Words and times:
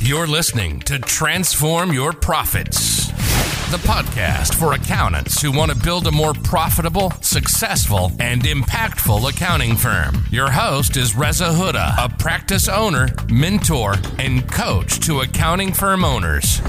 You're 0.00 0.28
listening 0.28 0.78
to 0.82 1.00
Transform 1.00 1.92
Your 1.92 2.12
Profits, 2.12 3.08
the 3.72 3.78
podcast 3.78 4.54
for 4.54 4.74
accountants 4.74 5.42
who 5.42 5.50
want 5.50 5.72
to 5.72 5.76
build 5.76 6.06
a 6.06 6.12
more 6.12 6.34
profitable, 6.34 7.10
successful, 7.20 8.12
and 8.20 8.42
impactful 8.42 9.28
accounting 9.28 9.74
firm. 9.74 10.24
Your 10.30 10.52
host 10.52 10.96
is 10.96 11.16
Reza 11.16 11.46
Huda, 11.46 11.96
a 11.98 12.08
practice 12.16 12.68
owner, 12.68 13.08
mentor, 13.28 13.96
and 14.20 14.48
coach 14.48 15.00
to 15.00 15.22
accounting 15.22 15.72
firm 15.72 16.04
owners. 16.04 16.60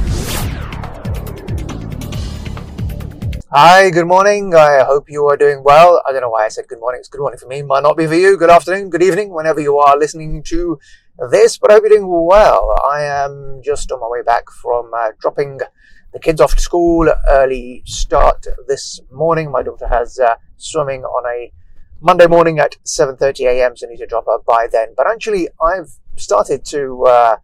Hi, 3.52 3.92
good 3.92 4.08
morning. 4.08 4.56
I 4.56 4.84
hope 4.84 5.08
you 5.08 5.28
are 5.28 5.38
doing 5.38 5.64
well. 5.64 6.02
I 6.08 6.12
don't 6.12 6.22
know 6.22 6.32
why 6.32 6.46
I 6.46 6.50
said 6.50 6.68
good 6.68 6.80
morning. 6.80 7.00
It's 7.00 7.10
good 7.10 7.22
morning 7.22 7.40
for 7.40 7.48
me. 7.48 7.62
Might 7.62 7.84
not 7.84 7.96
be 7.96 8.08
for 8.08 8.16
you. 8.16 8.38
Good 8.38 8.50
afternoon, 8.50 8.90
good 8.90 9.04
evening, 9.04 9.30
whenever 9.30 9.60
you 9.60 9.78
are 9.78 9.98
listening 9.98 10.42
to 10.48 10.80
this, 11.30 11.58
but 11.58 11.72
I 11.72 11.76
hope 11.76 11.84
you're 11.84 12.00
doing 12.00 12.08
well. 12.08 12.80
I 12.90 13.04
am 13.04 13.62
just 13.64 13.92
on 13.92 14.00
my 14.00 14.08
way 14.08 14.22
back 14.22 14.50
from 14.50 14.92
uh, 14.94 15.12
dropping 15.20 15.60
the 16.14 16.20
kids 16.20 16.40
off 16.40 16.56
to 16.56 16.62
school. 16.62 17.12
Early 17.28 17.84
start 17.86 18.46
this 18.68 19.02
morning. 19.12 19.52
My 19.52 19.64
daughter 19.64 19.88
has 19.88 20.20
uh, 20.20 20.36
swimming 20.58 21.04
on 21.04 21.26
a 21.28 21.52
Monday 22.02 22.28
morning 22.28 22.60
at 22.60 22.78
7:30 22.86 23.46
a.m. 23.48 23.76
So 23.76 23.88
I 23.88 23.92
need 23.92 23.98
to 23.98 24.08
drop 24.08 24.26
her 24.26 24.40
by 24.48 24.68
then. 24.72 24.94
But 24.96 25.08
actually, 25.08 25.50
I've 25.62 25.92
started 26.16 26.64
to 26.66 27.04
uh, 27.06 27.36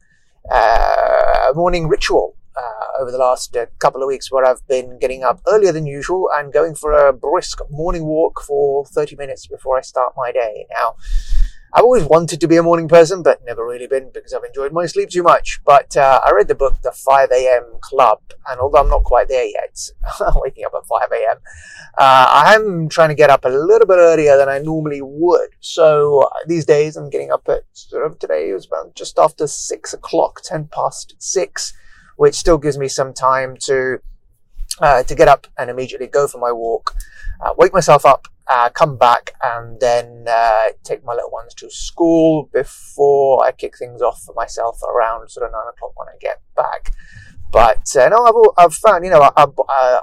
uh, 0.50 1.50
a 1.50 1.54
morning 1.54 1.88
ritual 1.88 2.36
uh, 2.56 3.02
over 3.02 3.12
the 3.12 3.18
last 3.18 3.56
uh, 3.58 3.66
couple 3.80 4.02
of 4.02 4.08
weeks 4.08 4.32
where 4.32 4.46
I've 4.46 4.66
been 4.68 4.98
getting 5.00 5.24
up 5.24 5.42
earlier 5.48 5.72
than 5.72 5.86
usual 5.86 6.30
and 6.34 6.54
going 6.54 6.76
for 6.76 6.94
a 6.94 7.12
brisk 7.12 7.60
morning 7.70 8.06
walk 8.06 8.42
for 8.42 8.86
30 8.86 9.18
minutes 9.18 9.48
before 9.48 9.78
I 9.78 9.82
start 9.82 10.14
my 10.16 10.32
day. 10.32 10.66
Now, 10.72 10.96
I've 11.76 11.84
always 11.84 12.06
wanted 12.06 12.40
to 12.40 12.48
be 12.48 12.56
a 12.56 12.64
morning 12.64 12.88
person, 12.88 13.22
but 13.22 13.44
never 13.46 13.66
really 13.66 13.88
been 13.88 14.10
because 14.14 14.34
I've 14.34 14.46
enjoyed 14.46 14.72
my 14.72 14.86
sleep 14.86 15.10
too 15.10 15.24
much. 15.24 15.60
But 15.66 15.98
uh, 15.98 16.22
I 16.26 16.32
read 16.32 16.48
the 16.48 16.56
book, 16.56 16.82
The 16.82 16.92
5 16.92 17.30
a.m. 17.32 17.64
Club, 17.82 18.22
and 18.48 18.62
although 18.62 18.80
I'm 18.80 18.90
not 18.90 19.04
quite 19.04 19.28
there 19.28 19.46
yet, 19.46 19.90
waking 20.36 20.64
up 20.66 20.74
at 20.74 20.88
5 20.88 21.12
a.m., 21.12 21.38
uh, 21.98 22.28
I 22.30 22.56
am 22.56 22.88
trying 22.88 23.10
to 23.10 23.16
get 23.16 23.30
up 23.30 23.44
a 23.44 23.50
little 23.50 23.88
bit 23.88 23.98
earlier 23.98 24.38
than 24.38 24.48
I 24.48 24.60
normally 24.60 25.02
would. 25.02 25.50
So 25.60 26.22
uh, 26.22 26.30
these 26.48 26.66
days 26.66 26.96
I'm 26.96 27.10
getting 27.10 27.32
up 27.32 27.48
at 27.50 27.64
sort 27.74 28.06
of 28.06 28.20
today 28.20 28.50
it 28.50 28.54
was 28.54 28.68
about 28.68 28.96
just 28.96 29.20
after 29.20 29.46
6 29.46 29.94
o'clock, 29.94 30.42
10 30.44 30.70
past 30.72 31.16
6 31.20 31.74
which 32.16 32.36
still 32.36 32.58
gives 32.58 32.78
me 32.78 32.88
some 32.88 33.14
time 33.14 33.58
to 33.60 34.00
uh, 34.80 35.04
to 35.04 35.16
get 35.16 35.28
up 35.28 35.48
and 35.58 35.70
immediately 35.70 36.08
go 36.08 36.28
for 36.28 36.38
my 36.38 36.52
walk, 36.52 36.96
uh, 37.42 37.54
wake 37.58 37.74
myself 37.74 38.06
up, 38.06 38.28
uh, 38.48 38.70
come 38.70 38.98
back, 38.98 39.34
and 39.44 39.80
then 39.80 40.26
uh, 40.28 40.70
take 40.84 41.04
my 41.04 41.14
little 41.14 41.32
ones 41.32 41.54
to 41.56 41.70
school 41.70 42.50
before 42.54 43.44
I 43.44 43.52
kick 43.52 43.78
things 43.78 44.02
off 44.02 44.22
for 44.22 44.34
myself 44.36 44.80
around 44.84 45.30
sort 45.30 45.48
of 45.48 45.52
nine 45.52 45.68
o'clock 45.70 45.98
when 45.98 46.08
I 46.08 46.18
get 46.20 46.42
back. 46.56 46.94
But 47.52 47.96
uh, 47.96 48.10
no, 48.10 48.26
I've, 48.26 48.66
I've 48.66 48.74
found 48.74 49.06
you 49.06 49.12
know 49.12 49.22
our, 49.22 49.34
our, 49.36 49.54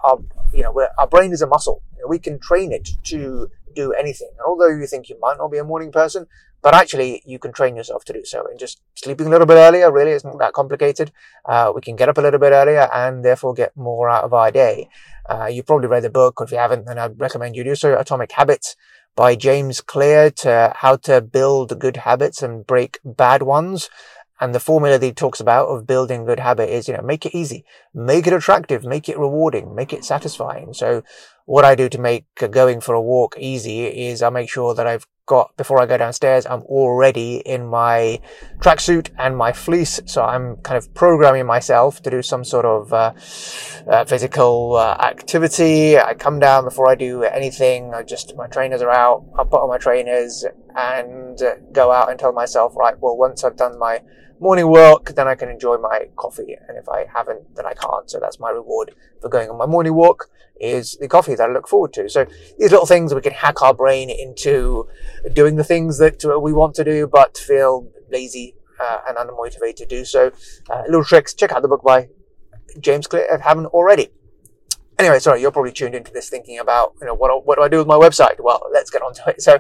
our 0.04 0.18
you 0.52 0.62
know 0.62 0.74
our 0.98 1.06
brain 1.06 1.32
is 1.32 1.42
a 1.42 1.46
muscle. 1.46 1.82
We 2.08 2.18
can 2.18 2.38
train 2.40 2.72
it 2.72 2.88
to 3.04 3.48
do 3.75 3.92
anything. 3.92 4.28
And 4.31 4.47
although 4.47 4.69
you 4.69 4.87
think 4.87 5.09
you 5.09 5.19
might 5.20 5.39
not 5.39 5.51
be 5.53 5.59
a 5.59 5.65
morning 5.65 5.92
person, 5.92 6.27
but 6.62 6.75
actually 6.75 7.23
you 7.27 7.39
can 7.39 7.53
train 7.53 7.77
yourself 7.77 8.05
to 8.05 8.12
do 8.12 8.25
so. 8.25 8.47
And 8.48 8.59
just 8.59 8.81
sleeping 8.95 9.27
a 9.27 9.31
little 9.31 9.47
bit 9.47 9.55
earlier 9.56 9.91
really 9.92 10.12
isn't 10.12 10.39
that 10.39 10.53
complicated. 10.53 11.11
Uh, 11.45 11.73
we 11.75 11.81
can 11.81 11.97
get 11.97 12.09
up 12.09 12.19
a 12.19 12.23
little 12.23 12.39
bit 12.39 12.53
earlier 12.53 12.89
and 12.95 13.25
therefore 13.25 13.55
get 13.55 13.77
more 13.77 14.09
out 14.09 14.25
of 14.25 14.33
our 14.33 14.50
day. 14.50 14.89
Uh, 15.28 15.47
you've 15.47 15.67
probably 15.67 15.89
read 15.89 16.05
the 16.05 16.11
book, 16.11 16.41
or 16.41 16.45
if 16.45 16.53
you 16.53 16.59
haven't, 16.59 16.87
then 16.87 16.98
I'd 16.98 17.19
recommend 17.19 17.56
you 17.56 17.65
do 17.65 17.75
so. 17.75 17.98
Atomic 17.98 18.33
Habits 18.33 18.77
by 19.15 19.34
James 19.34 19.81
Clear 19.81 20.31
to 20.31 20.73
how 20.77 20.97
to 20.97 21.20
build 21.20 21.78
good 21.78 21.98
habits 21.98 22.43
and 22.43 22.67
break 22.67 22.98
bad 23.05 23.43
ones. 23.43 23.91
And 24.41 24.53
the 24.53 24.61
formula 24.61 24.98
that 24.98 25.06
he 25.06 25.12
talks 25.12 25.39
about 25.39 25.69
of 25.69 25.87
building 25.87 26.25
good 26.25 26.41
habit 26.41 26.69
is, 26.69 26.89
you 26.89 26.95
know, 26.95 27.03
make 27.03 27.25
it 27.25 27.33
easy, 27.33 27.65
make 27.95 28.27
it 28.27 28.33
attractive, 28.33 28.83
make 28.83 29.09
it 29.09 29.17
rewarding, 29.17 29.75
make 29.75 29.93
it 29.93 30.05
satisfying. 30.05 30.73
So 30.75 31.05
what 31.46 31.64
I 31.64 31.74
do 31.74 31.88
to 31.88 31.98
make 31.98 32.24
going 32.50 32.80
for 32.80 32.94
a 32.94 33.02
walk 33.02 33.36
easy 33.38 33.86
is 33.86 34.22
I 34.22 34.30
make 34.30 34.50
sure 34.50 34.75
that 34.75 34.86
I've 34.86 35.06
got 35.26 35.56
before 35.56 35.80
I 35.80 35.86
go 35.86 35.97
downstairs, 35.97 36.47
I'm 36.47 36.62
already 36.62 37.36
in 37.36 37.66
my 37.66 38.20
tracksuit 38.58 39.10
and 39.19 39.36
my 39.36 39.52
fleece. 39.52 40.00
So 40.06 40.22
I'm 40.22 40.56
kind 40.56 40.76
of 40.76 40.92
programming 40.94 41.47
myself 41.47 42.02
to 42.02 42.10
do 42.10 42.22
some 42.22 42.44
sort 42.44 42.64
of 42.64 42.92
uh, 42.92 43.12
uh, 43.88 44.04
physical 44.04 44.76
uh, 44.76 44.97
activity. 45.00 45.98
I 45.98 46.14
come 46.14 46.38
down 46.38 46.64
before 46.64 46.88
I 46.88 46.94
do 46.94 47.22
anything. 47.22 47.94
I 47.94 48.02
just 48.02 48.36
my 48.36 48.47
trainers 48.48 48.82
are 48.82 48.91
out. 48.91 49.25
I 49.38 49.44
put 49.44 49.62
on 49.62 49.69
my 49.69 49.78
trainers 49.78 50.44
and 50.76 51.41
go 51.72 51.92
out 51.92 52.10
and 52.10 52.19
tell 52.19 52.32
myself, 52.32 52.76
right, 52.76 52.98
well, 53.00 53.16
once 53.16 53.44
I've 53.44 53.56
done 53.56 53.78
my 53.78 54.00
morning 54.41 54.66
walk, 54.66 55.14
then 55.14 55.28
I 55.28 55.36
can 55.36 55.48
enjoy 55.48 55.76
my 55.78 56.08
coffee. 56.16 56.56
And 56.69 56.76
if 56.76 56.88
I 56.88 57.06
haven't, 57.14 57.54
then 57.54 57.64
I 57.64 57.75
can't. 57.75 58.10
So 58.10 58.19
that's 58.20 58.41
my 58.41 58.50
reward 58.50 58.94
for 59.20 59.28
going 59.28 59.48
on 59.48 59.56
my 59.56 59.66
morning 59.66 59.94
walk 59.94 60.28
is 60.62 60.97
the 61.00 61.09
coffee 61.09 61.34
that 61.34 61.50
I 61.50 61.53
look 61.53 61.69
forward 61.69 61.93
to. 61.95 62.09
So 62.09 62.25
these 62.59 62.71
little 62.71 62.87
things 62.87 63.12
we 63.12 63.21
can 63.21 63.33
hack 63.33 63.61
our 63.61 63.75
brain 63.75 64.09
into 64.09 64.89
doing 65.33 65.56
the 65.56 65.65
things 65.65 65.99
that 65.99 66.25
uh, 66.25 66.39
we 66.39 66.53
want 66.53 66.75
to 66.77 66.84
do, 66.84 67.06
but 67.06 67.37
feel 67.37 67.91
lazy 68.11 68.55
uh, 68.81 69.00
and 69.09 69.17
unmotivated 69.17 69.77
to 69.77 69.87
do 69.87 70.05
so. 70.05 70.31
Uh, 70.71 70.83
little 70.87 71.05
tricks. 71.05 71.34
Check 71.34 71.53
out 71.53 71.62
the 71.62 71.69
book 71.69 71.83
by 71.83 72.09
James 72.81 73.06
Clear 73.06 73.27
if 73.31 73.41
haven't 73.41 73.67
already. 73.67 74.11
Anyway, 74.99 75.19
sorry, 75.19 75.41
you're 75.41 75.50
probably 75.50 75.73
tuned 75.73 75.95
into 75.95 76.12
this 76.12 76.28
thinking 76.28 76.59
about, 76.59 76.94
you 77.00 77.06
know, 77.06 77.15
what, 77.15 77.44
what 77.44 77.56
do 77.56 77.62
I 77.62 77.69
do 77.69 77.79
with 77.79 77.87
my 77.87 77.97
website? 77.97 78.39
Well, 78.39 78.62
let's 78.73 78.91
get 78.91 79.03
on 79.03 79.15
to 79.15 79.31
it. 79.31 79.43
So 79.43 79.59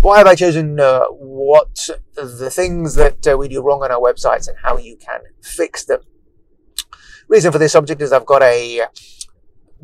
why 0.00 0.18
have 0.18 0.26
I 0.26 0.34
chosen 0.34 0.78
uh, 0.78 1.06
what 1.06 1.88
the 2.14 2.50
things 2.50 2.94
that 2.94 3.26
uh, 3.26 3.36
we 3.36 3.48
do 3.48 3.62
wrong 3.62 3.82
on 3.82 3.90
our 3.90 3.98
websites 3.98 4.48
and 4.48 4.56
how 4.62 4.76
you 4.78 4.96
can 4.96 5.20
fix 5.42 5.84
them? 5.84 6.00
Reason 7.26 7.50
for 7.50 7.58
this 7.58 7.72
subject 7.72 8.00
is 8.00 8.12
I've 8.12 8.26
got 8.26 8.42
a 8.42 8.82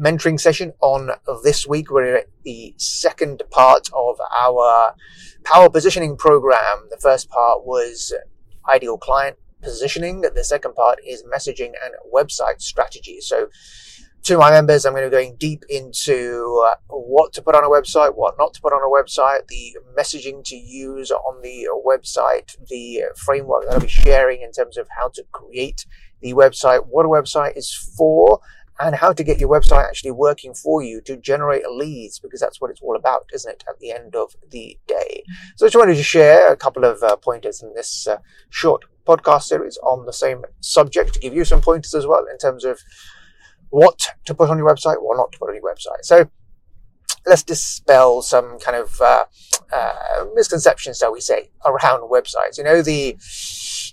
mentoring 0.01 0.41
session 0.41 0.73
on 0.81 1.11
this 1.43 1.67
week. 1.67 1.91
We're 1.91 2.17
at 2.17 2.29
the 2.45 2.75
second 2.77 3.43
part 3.51 3.89
of 3.95 4.19
our 4.41 4.95
power 5.45 5.71
positioning 5.71 6.17
program. 6.17 6.89
The 6.91 6.99
first 6.99 7.29
part 7.31 7.65
was 7.65 8.15
ideal 8.73 8.99
client 8.99 9.37
positioning. 9.63 10.23
The 10.23 10.45
second 10.45 10.75
part 10.75 10.99
is 11.07 11.25
messaging 11.25 11.73
and 11.85 11.95
website 12.13 12.61
strategy. 12.61 13.21
So 13.21 13.49
to 14.25 14.39
my 14.39 14.51
members, 14.51 14.87
I'm 14.87 14.93
going 14.93 15.05
to 15.05 15.11
be 15.11 15.17
going 15.17 15.37
deep 15.37 15.65
into 15.69 16.65
uh, 16.65 16.77
what 16.89 17.33
to 17.33 17.43
put 17.43 17.57
on 17.57 17.65
a 17.65 17.69
website, 17.69 18.15
what 18.15 18.37
not 18.39 18.55
to 18.55 18.61
put 18.61 18.73
on 18.73 18.81
a 18.81 19.03
website, 19.03 19.49
the 19.49 19.77
messaging 19.99 20.45
to 20.45 20.57
use 20.57 21.11
on 21.11 21.43
the 21.43 21.69
website, 21.85 22.57
the 22.69 23.03
framework 23.17 23.65
that 23.65 23.75
I'll 23.75 23.81
be 23.81 23.89
sharing 23.89 24.43
in 24.43 24.53
terms 24.53 24.77
of 24.77 24.87
how 24.97 25.09
to 25.15 25.25
create 25.33 25.87
the 26.21 26.35
website, 26.35 26.87
what 26.87 27.05
a 27.05 27.09
website 27.09 27.57
is 27.57 27.75
for, 27.75 28.41
and 28.81 28.95
how 28.95 29.13
to 29.13 29.23
get 29.23 29.39
your 29.39 29.49
website 29.49 29.87
actually 29.87 30.11
working 30.11 30.55
for 30.55 30.83
you 30.83 31.01
to 31.03 31.17
generate 31.17 31.67
leads 31.69 32.19
because 32.19 32.41
that's 32.41 32.61
what 32.61 32.71
it's 32.71 32.81
all 32.81 32.97
about, 32.97 33.27
isn't 33.33 33.51
it, 33.51 33.65
at 33.69 33.79
the 33.79 33.93
end 33.93 34.17
of 34.17 34.35
the 34.51 34.79
day? 34.87 35.23
So 35.57 35.67
I 35.67 35.69
just 35.69 35.77
wanted 35.77 35.97
to 35.97 36.03
share 36.03 36.53
a 36.53 36.57
couple 36.57 36.85
of 36.85 37.03
uh, 37.03 37.17
pointers 37.17 37.63
in 37.63 37.75
this 37.75 38.07
uh, 38.07 38.19
short 38.51 38.85
podcast 39.07 39.45
series 39.45 39.79
on 39.79 40.07
the 40.07 40.13
same 40.13 40.43
subject 40.61 41.15
to 41.15 41.21
give 41.21 41.35
you 41.35 41.45
some 41.45 41.61
pointers 41.61 41.95
as 41.95 42.07
well 42.07 42.25
in 42.31 42.39
terms 42.39 42.65
of 42.65 42.81
what 43.71 44.09
to 44.27 44.35
put 44.35 44.51
on 44.51 44.59
your 44.59 44.69
website, 44.69 45.03
what 45.03 45.17
not 45.17 45.33
to 45.33 45.39
put 45.39 45.49
on 45.49 45.55
your 45.55 45.65
website. 45.65 46.03
So 46.03 46.31
let's 47.27 47.43
dispel 47.43 48.23
some 48.23 48.59
kind 48.59 48.77
of 48.77 49.01
uh, 49.01 49.25
uh 49.73 50.25
misconceptions, 50.35 50.99
shall 50.99 51.13
we 51.13 51.21
say, 51.21 51.51
around 51.65 52.11
websites. 52.11 52.59
You 52.59 52.65
know, 52.65 52.83
the 52.83 53.17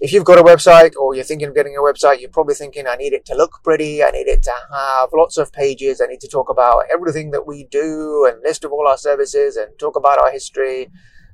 if 0.02 0.14
you've 0.14 0.24
got 0.24 0.40
a 0.40 0.44
website 0.44 0.96
or 0.96 1.14
you're 1.14 1.26
thinking 1.26 1.50
of 1.50 1.56
getting 1.56 1.76
a 1.76 1.82
website, 1.82 2.22
you're 2.22 2.30
probably 2.30 2.56
thinking, 2.56 2.88
I 2.88 2.96
need 2.96 3.12
it 3.14 3.26
to 3.26 3.36
look 3.36 3.60
pretty. 3.64 4.02
I 4.02 4.12
need 4.12 4.28
it 4.28 4.44
to 4.44 4.52
have 4.74 5.10
lots 5.14 5.38
of 5.38 5.52
pages. 5.52 6.00
I 6.00 6.08
need 6.08 6.22
to 6.22 6.28
talk 6.28 6.50
about 6.50 6.84
everything 6.92 7.32
that 7.32 7.46
we 7.46 7.66
do 7.66 8.26
and 8.26 8.42
list 8.42 8.64
of 8.64 8.72
all 8.72 8.88
our 8.88 8.98
services 8.98 9.58
and 9.58 9.78
talk 9.78 9.98
about 9.98 10.18
our 10.18 10.32
history. 10.32 10.90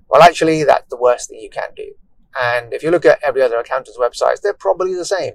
Well, 0.10 0.24
actually, 0.24 0.64
that's 0.64 0.90
the 0.90 0.98
worst 0.98 1.30
thing 1.30 1.40
you 1.40 1.50
can 1.50 1.70
do. 1.76 1.94
And 2.40 2.74
if 2.74 2.82
you 2.82 2.92
look 2.92 3.06
at 3.06 3.20
every 3.24 3.42
other 3.42 3.58
accountant's 3.58 4.00
websites, 4.00 4.42
they're 4.42 4.54
probably 4.54 4.96
the 4.96 5.06
same. 5.06 5.34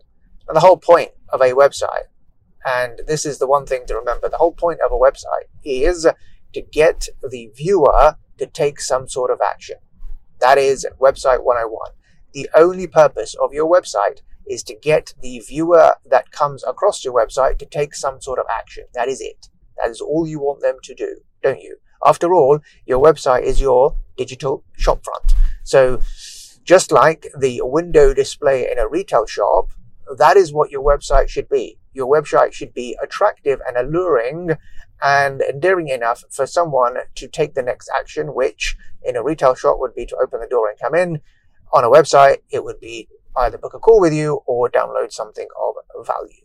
And 0.49 0.57
the 0.57 0.61
whole 0.61 0.77
point 0.77 1.13
of 1.29 1.41
a 1.41 1.53
website, 1.53 2.09
and 2.65 3.01
this 3.07 3.25
is 3.25 3.39
the 3.39 3.47
one 3.47 3.65
thing 3.65 3.87
to 3.87 3.95
remember, 3.95 4.29
the 4.29 4.37
whole 4.37 4.53
point 4.53 4.81
of 4.85 4.91
a 4.91 4.97
website 4.97 5.47
is 5.65 6.07
to 6.53 6.63
get 6.63 7.09
the 7.23 7.51
viewer 7.55 8.17
to 8.39 8.47
take 8.47 8.81
some 8.81 9.09
sort 9.09 9.31
of 9.31 9.41
action. 9.45 9.77
That 10.41 10.59
is 10.59 10.87
website 11.01 11.45
101 11.45 11.93
the 12.33 12.49
only 12.55 12.87
purpose 12.87 13.35
of 13.41 13.53
your 13.53 13.71
website 13.71 14.21
is 14.47 14.63
to 14.65 14.75
get 14.75 15.15
the 15.21 15.41
viewer 15.41 15.95
that 16.09 16.31
comes 16.31 16.65
across 16.65 17.05
your 17.05 17.15
website 17.15 17.59
to 17.59 17.67
take 17.67 17.95
some 17.95 18.21
sort 18.21 18.39
of 18.39 18.47
action. 18.51 18.85
That 18.95 19.09
is 19.09 19.21
it. 19.21 19.49
That 19.77 19.91
is 19.91 20.01
all 20.01 20.27
you 20.27 20.41
want 20.41 20.61
them 20.61 20.77
to 20.83 20.95
do, 20.95 21.17
don't 21.43 21.61
you? 21.61 21.77
After 22.05 22.35
all, 22.35 22.61
your 22.87 23.03
website 23.03 23.43
is 23.43 23.61
your 23.61 23.97
digital 24.17 24.65
shopfront. 24.79 25.35
So 25.65 26.01
just 26.65 26.91
like 26.91 27.27
the 27.39 27.61
window 27.63 28.13
display 28.15 28.71
in 28.71 28.79
a 28.79 28.89
retail 28.89 29.27
shop, 29.27 29.71
that 30.19 30.37
is 30.37 30.53
what 30.53 30.71
your 30.71 30.83
website 30.83 31.29
should 31.29 31.49
be. 31.49 31.79
Your 31.93 32.09
website 32.09 32.53
should 32.53 32.75
be 32.75 32.97
attractive 33.03 33.61
and 33.67 33.77
alluring 33.77 34.51
and 35.03 35.41
endearing 35.41 35.89
enough 35.89 36.25
for 36.31 36.47
someone 36.47 36.97
to 37.15 37.29
take 37.29 37.55
the 37.55 37.63
next 37.63 37.91
action, 37.99 38.35
which 38.35 38.77
in 39.03 39.17
a 39.17 39.23
retail 39.23 39.55
shop 39.55 39.79
would 39.79 39.95
be 39.95 40.07
to 40.07 40.17
open 40.17 40.41
the 40.41 40.47
door 40.47 40.69
and 40.69 40.79
come 40.79 40.95
in 40.95 41.21
on 41.73 41.85
a 41.85 41.91
website, 41.91 42.39
it 42.51 42.65
would 42.65 42.81
be 42.81 43.09
either 43.37 43.59
book 43.59 43.75
a 43.75 43.79
call 43.79 44.01
with 44.01 44.13
you 44.13 44.43
or 44.47 44.69
download 44.69 45.13
something 45.13 45.47
of 45.97 46.07
value. 46.07 46.45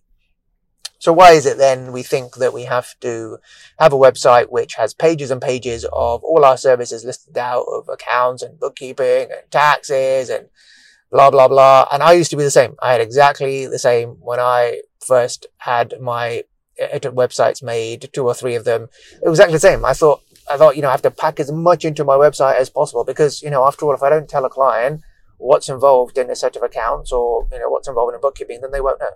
So 1.00 1.14
why 1.14 1.34
is 1.34 1.46
it 1.46 1.58
then 1.58 1.92
we 1.92 2.04
think 2.04 2.36
that 2.36 2.54
we 2.54 2.64
have 2.64 3.00
to 3.02 3.38
have 3.78 3.94
a 3.94 3.98
website 3.98 4.50
which 4.50 4.76
has 4.76 4.94
pages 4.94 5.30
and 5.30 5.42
pages 5.42 5.84
of 5.86 6.24
all 6.24 6.44
our 6.46 6.58
services 6.58 7.04
listed 7.04 7.38
out 7.38 7.66
of 7.72 7.90
accounts 7.90 8.42
and 8.42 8.60
bookkeeping 8.60 9.30
and 9.32 9.52
taxes 9.52 10.30
and 10.30 10.48
blah, 11.12 11.30
blah, 11.30 11.48
blah. 11.48 11.88
And 11.92 12.02
I 12.02 12.14
used 12.14 12.32
to 12.32 12.38
be 12.38 12.44
the 12.44 12.52
same. 12.52 12.76
I 12.82 12.94
had 12.94 13.02
exactly 13.02 13.68
the 13.68 13.78
same 13.78 14.18
when 14.20 14.40
I 14.40 14.82
first 15.06 15.48
had 15.58 15.94
my 16.02 16.44
websites 16.78 17.64
made, 17.64 18.10
two 18.14 18.26
or 18.26 18.34
three 18.34 18.56
of 18.56 18.66
them. 18.66 18.90
It 19.24 19.30
was 19.30 19.40
exactly 19.40 19.56
the 19.56 19.60
same. 19.60 19.86
I 19.86 19.94
thought, 19.94 20.22
I 20.50 20.58
thought, 20.58 20.76
you 20.76 20.82
know, 20.82 20.90
I 20.90 20.92
have 20.92 21.02
to 21.04 21.12
pack 21.12 21.40
as 21.40 21.52
much 21.52 21.86
into 21.86 22.04
my 22.04 22.16
website 22.16 22.56
as 22.56 22.70
possible 22.70 23.04
because, 23.04 23.42
you 23.42 23.50
know, 23.50 23.66
after 23.66 23.86
all, 23.86 23.94
if 23.94 24.04
I 24.04 24.10
don't 24.10 24.30
tell 24.30 24.46
a 24.46 24.50
client 24.50 25.02
what's 25.38 25.70
involved 25.70 26.18
in 26.18 26.30
a 26.30 26.36
set 26.36 26.56
of 26.56 26.64
accounts 26.64 27.12
or, 27.12 27.48
you 27.52 27.60
know, 27.60 27.70
what's 27.70 27.88
involved 27.88 28.14
in 28.14 28.22
bookkeeping, 28.22 28.62
then 28.62 28.72
they 28.72 28.82
won't 28.82 29.00
know. 29.00 29.12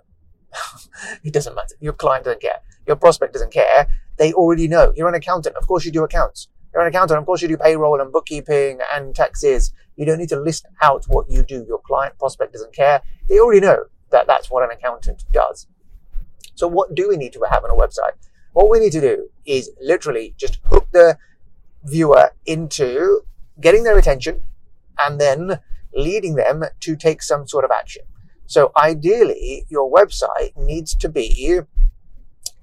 it 1.24 1.32
doesn't 1.32 1.54
matter. 1.54 1.74
Your 1.80 1.92
client 1.92 2.24
doesn't 2.24 2.42
care. 2.42 2.60
Your 2.86 2.96
prospect 2.96 3.32
doesn't 3.32 3.52
care. 3.52 3.86
They 4.16 4.32
already 4.32 4.68
know. 4.68 4.92
You're 4.96 5.08
an 5.08 5.14
accountant. 5.14 5.56
Of 5.56 5.66
course 5.66 5.84
you 5.84 5.92
do 5.92 6.04
accounts. 6.04 6.48
You're 6.72 6.82
an 6.82 6.88
accountant. 6.88 7.18
Of 7.18 7.26
course 7.26 7.42
you 7.42 7.48
do 7.48 7.56
payroll 7.56 8.00
and 8.00 8.12
bookkeeping 8.12 8.80
and 8.92 9.14
taxes. 9.14 9.72
You 9.96 10.06
don't 10.06 10.18
need 10.18 10.28
to 10.30 10.40
list 10.40 10.66
out 10.82 11.04
what 11.08 11.30
you 11.30 11.42
do. 11.42 11.64
Your 11.66 11.80
client 11.86 12.18
prospect 12.18 12.52
doesn't 12.52 12.74
care. 12.74 13.02
They 13.28 13.38
already 13.38 13.60
know 13.60 13.84
that 14.10 14.26
that's 14.26 14.50
what 14.50 14.64
an 14.64 14.70
accountant 14.70 15.24
does. 15.32 15.66
So 16.60 16.68
what 16.68 16.94
do 16.94 17.08
we 17.08 17.16
need 17.16 17.32
to 17.32 17.40
have 17.50 17.64
on 17.64 17.70
a 17.70 17.74
website? 17.74 18.12
What 18.52 18.68
we 18.68 18.80
need 18.80 18.92
to 18.92 19.00
do 19.00 19.30
is 19.46 19.70
literally 19.80 20.34
just 20.36 20.58
hook 20.66 20.88
the 20.92 21.16
viewer 21.84 22.32
into 22.44 23.22
getting 23.62 23.82
their 23.82 23.96
attention 23.96 24.42
and 24.98 25.18
then 25.18 25.60
leading 25.94 26.34
them 26.34 26.64
to 26.80 26.96
take 26.96 27.22
some 27.22 27.48
sort 27.48 27.64
of 27.64 27.70
action. 27.70 28.02
So 28.44 28.72
ideally, 28.76 29.64
your 29.70 29.90
website 29.90 30.54
needs 30.54 30.94
to 30.96 31.08
be 31.08 31.60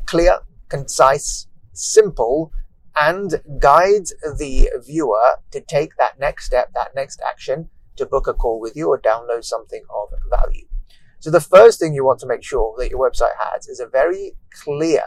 clear, 0.05 0.41
concise, 0.69 1.47
simple, 1.73 2.51
and 2.95 3.41
guides 3.57 4.13
the 4.38 4.69
viewer 4.85 5.38
to 5.49 5.59
take 5.59 5.97
that 5.97 6.19
next 6.19 6.45
step, 6.45 6.71
that 6.75 6.94
next 6.94 7.19
action 7.27 7.69
to 7.95 8.05
book 8.05 8.27
a 8.27 8.33
call 8.35 8.59
with 8.59 8.75
you 8.75 8.89
or 8.89 9.01
download 9.01 9.44
something 9.44 9.81
of. 9.89 10.09
So 11.27 11.31
the 11.31 11.41
first 11.41 11.77
thing 11.77 11.94
you 11.94 12.06
want 12.06 12.21
to 12.21 12.25
make 12.25 12.41
sure 12.41 12.74
that 12.77 12.89
your 12.89 13.00
website 13.00 13.35
has 13.38 13.68
is 13.68 13.81
a 13.81 13.85
very 13.85 14.31
clear, 14.63 15.03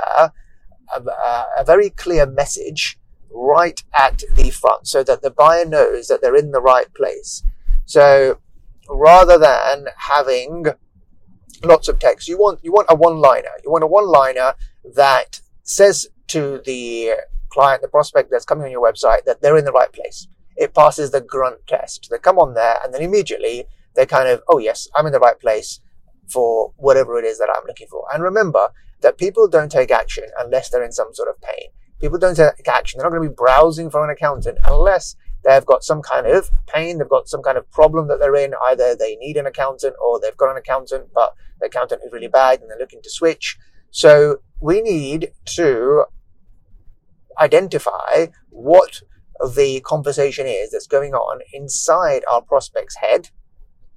a, 0.95 1.65
very 1.65 1.89
clear 1.89 2.27
message 2.27 2.99
right 3.31 3.83
at 3.99 4.23
the 4.35 4.51
front 4.51 4.87
so 4.87 5.03
that 5.03 5.23
the 5.23 5.31
buyer 5.31 5.65
knows 5.65 6.09
that 6.09 6.21
they're 6.21 6.37
in 6.37 6.51
the 6.51 6.61
right 6.61 6.93
place. 6.93 7.43
So 7.87 8.39
rather 8.87 9.39
than 9.39 9.87
having 9.97 10.67
lots 11.65 11.89
of 11.89 11.99
text. 11.99 12.29
You 12.29 12.37
want, 12.37 12.61
you 12.63 12.71
want 12.71 12.89
a 12.91 12.95
one-liner. 12.95 13.57
You 13.65 13.71
want 13.71 13.85
a 13.85 13.87
one-liner 13.87 14.53
that 14.95 15.41
says 15.63 16.07
to 16.27 16.61
the 16.67 17.13
client, 17.49 17.81
the 17.81 17.89
prospect 17.89 18.31
that's 18.31 18.45
coming 18.45 18.67
on 18.67 18.71
your 18.71 18.87
website 18.87 19.25
that 19.25 19.41
they're 19.41 19.57
in 19.57 19.65
the 19.65 19.73
right 19.73 19.91
place. 19.91 20.29
It 20.55 20.75
passes 20.75 21.13
the 21.13 21.23
grunt 21.23 21.67
test. 21.67 22.09
They 22.11 22.19
come 22.19 22.39
on 22.39 22.53
there 22.53 22.77
and 22.85 22.93
then 22.93 23.01
immediately 23.01 23.65
they 23.97 24.05
kind 24.05 24.29
of, 24.29 24.43
oh 24.49 24.59
yes, 24.59 24.87
I'm 24.95 25.07
in 25.07 25.13
the 25.13 25.19
right 25.19 25.41
place 25.41 25.81
for 26.31 26.73
whatever 26.77 27.19
it 27.19 27.25
is 27.25 27.39
that 27.39 27.55
I'm 27.55 27.67
looking 27.67 27.89
for. 27.89 28.05
And 28.13 28.23
remember 28.23 28.69
that 29.01 29.19
people 29.19 29.49
don't 29.49 29.71
take 29.71 29.91
action 29.91 30.25
unless 30.39 30.71
they're 30.71 30.85
in 30.85 30.93
some 30.93 31.15
sort 31.15 31.29
of 31.29 31.41
pain. 31.41 31.69
People 32.01 32.19
don't 32.19 32.37
take 32.37 32.69
action. 32.69 32.99
They're 32.99 33.09
not 33.09 33.17
going 33.17 33.29
to 33.29 33.31
be 33.31 33.35
browsing 33.35 33.91
for 33.91 34.05
an 34.05 34.11
accountant 34.11 34.59
unless 34.65 35.17
they've 35.45 35.65
got 35.67 35.85
some 35.85 36.03
kind 36.03 36.27
of 36.27 36.51
pain, 36.67 36.99
they've 36.99 37.09
got 37.09 37.29
some 37.29 37.43
kind 37.43 37.59
of 37.59 37.71
problem 37.71 38.09
that 38.09 38.21
they're 38.21 38.37
in. 38.37 38.55
Either 38.63 38.95
they 38.95 39.17
need 39.17 39.37
an 39.37 39.47
accountant 39.47 39.95
or 40.03 40.21
they've 40.21 40.37
got 40.37 40.51
an 40.51 40.57
accountant, 40.57 41.09
but 41.15 41.35
the 41.61 41.67
accountant 41.67 42.03
is 42.05 42.13
really 42.13 42.29
bad 42.29 42.61
and 42.61 42.71
they're 42.71 42.79
looking 42.79 43.03
to 43.03 43.11
switch. 43.11 43.59
So 43.91 44.39
we 44.61 44.81
need 44.81 45.33
to 45.57 46.05
identify 47.39 48.27
what 48.51 49.03
the 49.55 49.81
conversation 49.81 50.47
is 50.47 50.71
that's 50.71 50.87
going 50.87 51.15
on 51.15 51.41
inside 51.53 52.23
our 52.31 52.43
prospect's 52.43 52.97
head 52.97 53.31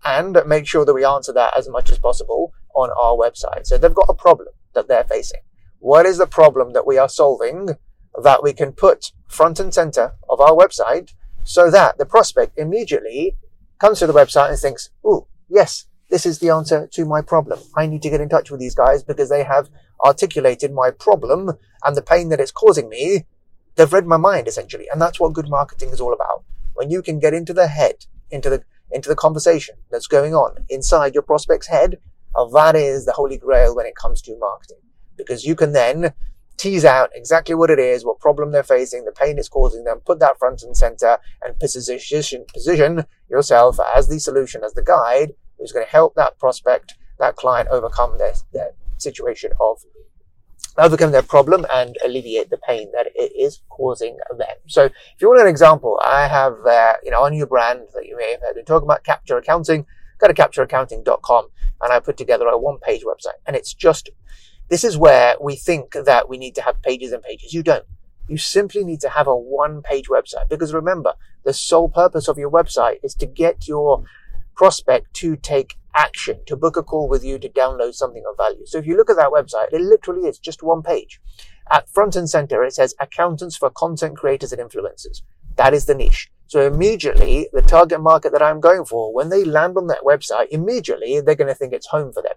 and 0.06 0.38
make 0.46 0.68
sure 0.68 0.86
that 0.86 0.94
we 0.94 1.06
answer 1.06 1.34
that 1.34 1.58
as 1.58 1.70
much 1.70 1.92
as 1.92 2.00
possible 2.00 2.54
on 2.76 2.90
our 2.92 3.16
website. 3.16 3.66
So 3.66 3.78
they've 3.78 3.94
got 3.94 4.10
a 4.10 4.14
problem 4.14 4.50
that 4.74 4.88
they're 4.88 5.04
facing. 5.04 5.42
What 5.80 6.06
is 6.06 6.18
the 6.18 6.28
problem 6.28 6.74
that 6.74 6.88
we 6.88 6.98
are 6.98 7.10
solving 7.10 7.70
that 8.22 8.44
we 8.44 8.54
can 8.54 8.72
put 8.72 9.12
front 9.28 9.60
and 9.60 9.74
center 9.74 10.14
of 10.30 10.40
our 10.40 10.52
website 10.52 11.14
so 11.44 11.70
that 11.72 11.98
the 11.98 12.06
prospect 12.06 12.58
immediately 12.58 13.36
comes 13.80 14.00
to 14.00 14.08
the 14.08 14.14
website 14.14 14.50
and 14.50 14.60
thinks, 14.60 14.90
oh, 15.04 15.28
yes, 15.50 15.88
this 16.10 16.26
is 16.26 16.40
the 16.40 16.50
answer 16.50 16.88
to 16.94 17.06
my 17.06 17.22
problem. 17.22 17.60
I 17.76 17.88
need 17.88 18.02
to 18.04 18.10
get 18.10 18.22
in 18.22 18.30
touch 18.30 18.52
with 18.52 18.60
these 18.60 18.76
guys 18.76 19.04
because 19.04 19.30
they 19.30 19.44
have 19.44 19.70
articulated 20.06 20.72
my 20.72 20.92
problem 20.92 21.54
and 21.84 21.98
the 21.98 22.02
pain 22.02 22.30
that 22.30 22.40
it's 22.40 22.52
causing 22.52 22.88
me. 22.88 23.26
They've 23.76 23.92
read 23.92 24.06
my 24.06 24.18
mind 24.18 24.48
essentially. 24.48 24.88
And 24.92 25.02
that's 25.02 25.20
what 25.20 25.34
good 25.34 25.50
marketing 25.50 25.90
is 25.90 26.00
all 26.00 26.14
about. 26.14 26.44
When 26.76 26.92
you 26.92 27.02
can 27.02 27.20
get 27.20 27.34
into 27.34 27.54
the 27.54 27.68
head, 27.68 28.06
into 28.30 28.50
the, 28.50 28.64
into 28.94 29.10
the 29.10 29.16
conversation 29.16 29.76
that's 29.92 30.08
going 30.08 30.34
on 30.34 30.66
inside 30.70 31.14
your 31.14 31.24
prospect's 31.24 31.68
head, 31.68 31.98
that 32.54 32.76
is 32.76 33.06
the 33.06 33.12
holy 33.12 33.38
grail 33.38 33.76
when 33.76 33.86
it 33.86 33.96
comes 33.96 34.22
to 34.24 34.38
marketing. 34.40 34.78
Because 35.18 35.46
you 35.46 35.56
can 35.56 35.74
then 35.74 36.14
tease 36.58 36.86
out 36.86 37.10
exactly 37.14 37.56
what 37.56 37.70
it 37.70 37.80
is, 37.80 38.06
what 38.06 38.20
problem 38.20 38.52
they're 38.52 38.64
facing, 38.64 39.06
the 39.06 39.12
pain 39.12 39.38
it's 39.38 39.50
causing 39.50 39.84
them, 39.84 40.00
put 40.06 40.20
that 40.20 40.38
front 40.40 40.64
and 40.64 40.78
center 40.78 41.18
and 41.44 41.60
position, 41.60 42.46
position 42.54 43.06
yourself 43.30 43.80
as 43.96 44.08
the 44.08 44.20
solution, 44.20 44.64
as 44.64 44.74
the 44.74 44.84
guide 44.84 45.34
who's 45.58 45.72
going 45.72 45.86
to 45.86 45.92
help 45.92 46.16
that 46.16 46.38
prospect, 46.40 46.96
that 47.20 47.36
client 47.36 47.70
overcome 47.70 48.18
their, 48.18 48.34
their 48.54 48.72
situation 48.98 49.52
of 49.60 49.80
overcome 50.78 51.12
their 51.12 51.22
problem 51.22 51.66
and 51.72 51.96
alleviate 52.04 52.50
the 52.50 52.58
pain 52.58 52.92
that 52.94 53.08
it 53.16 53.32
is 53.36 53.62
causing 53.70 54.18
them. 54.38 54.58
So 54.68 54.86
if 54.86 55.22
you 55.22 55.28
want 55.28 55.42
an 55.42 55.48
example, 55.48 56.00
I 56.04 56.28
have, 56.28 56.66
uh, 56.66 56.94
you 57.04 57.12
know, 57.12 57.24
a 57.26 57.30
new 57.30 57.46
brand 57.46 57.82
that 57.94 58.06
you 58.06 58.18
may 58.18 58.32
have 58.32 58.42
heard 58.42 58.56
me 58.56 58.64
talk 58.64 58.84
about, 58.84 59.04
Capture 59.04 59.38
Accounting. 59.38 59.86
Go 60.20 60.28
to 60.28 60.34
captureaccounting.com 60.34 61.48
and 61.82 61.94
I 61.94 62.00
put 62.00 62.18
together 62.18 62.48
a 62.48 62.58
one 62.58 62.78
page 62.80 63.04
website 63.04 63.40
and 63.46 63.56
it's 63.56 63.74
just 63.74 64.10
this 64.70 64.84
is 64.84 64.98
where 64.98 65.36
we 65.42 65.56
think 65.56 65.92
that 65.92 66.30
we 66.30 66.38
need 66.38 66.56
to 66.56 66.62
have 66.62 66.82
pages 66.82 67.12
and 67.12 67.22
pages. 67.22 67.54
You 67.54 67.64
don't. 67.64 67.86
You 68.28 68.38
simply 68.38 68.84
need 68.86 69.02
to 69.02 69.10
have 69.10 69.28
a 69.28 69.36
one 69.36 69.82
page 69.82 70.08
website 70.08 70.50
because 70.50 70.74
remember, 70.74 71.14
the 71.44 71.54
sole 71.54 71.90
purpose 71.90 72.28
of 72.28 72.38
your 72.38 72.50
website 72.50 73.00
is 73.04 73.14
to 73.16 73.26
get 73.26 73.68
your 73.68 74.04
prospect 74.56 75.14
to 75.16 75.36
take 75.36 75.76
action, 75.96 76.40
to 76.48 76.56
book 76.56 76.78
a 76.78 76.84
call 76.84 77.08
with 77.08 77.24
you, 77.24 77.40
to 77.40 77.50
download 77.50 77.94
something 77.94 78.24
of 78.30 78.38
value. 78.38 78.66
So 78.66 78.78
if 78.78 78.86
you 78.86 78.98
look 78.98 79.10
at 79.10 79.16
that 79.18 79.32
website, 79.32 79.72
it 79.72 79.82
literally 79.82 80.28
is 80.28 80.40
just 80.40 80.64
one 80.64 80.82
page. 80.82 81.20
At 81.72 81.90
front 81.90 82.16
and 82.16 82.30
center, 82.30 82.64
it 82.64 82.74
says 82.74 82.96
accountants 83.00 83.58
for 83.58 83.70
content 83.70 84.18
creators 84.18 84.52
and 84.52 84.62
influencers. 84.62 85.22
That 85.56 85.74
is 85.74 85.86
the 85.86 85.96
niche. 85.96 86.30
So 86.48 86.68
immediately, 86.68 87.48
the 87.54 87.62
target 87.62 88.02
market 88.02 88.32
that 88.34 88.42
I'm 88.42 88.60
going 88.60 88.86
for, 88.86 89.14
when 89.14 89.30
they 89.30 89.44
land 89.44 89.78
on 89.78 89.88
that 89.88 90.04
website, 90.04 90.48
immediately 90.52 91.22
they're 91.22 91.36
going 91.36 91.48
to 91.48 91.56
think 91.56 91.74
it's 91.74 91.88
home 91.88 92.12
for 92.12 92.22
them 92.22 92.36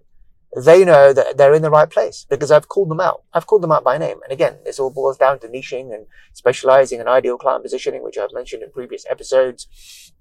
they 0.56 0.86
know 0.86 1.12
that 1.12 1.36
they're 1.36 1.54
in 1.54 1.60
the 1.60 1.70
right 1.70 1.90
place 1.90 2.26
because 2.30 2.50
I've 2.50 2.68
called 2.68 2.90
them 2.90 3.00
out. 3.00 3.22
I've 3.34 3.46
called 3.46 3.62
them 3.62 3.72
out 3.72 3.84
by 3.84 3.98
name. 3.98 4.20
And 4.22 4.32
again, 4.32 4.56
this 4.64 4.78
all 4.78 4.90
boils 4.90 5.18
down 5.18 5.38
to 5.40 5.48
niching 5.48 5.94
and 5.94 6.06
specializing 6.32 6.98
and 6.98 7.08
ideal 7.08 7.36
client 7.36 7.62
positioning, 7.62 8.02
which 8.02 8.16
I've 8.16 8.32
mentioned 8.32 8.62
in 8.62 8.70
previous 8.70 9.04
episodes. 9.10 10.12